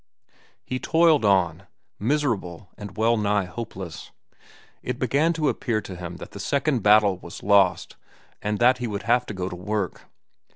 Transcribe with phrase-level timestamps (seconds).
[0.65, 1.67] He toiled on,
[1.99, 4.09] miserable and well nigh hopeless.
[4.81, 7.97] It began to appear to him that the second battle was lost
[8.41, 10.07] and that he would have to go to work.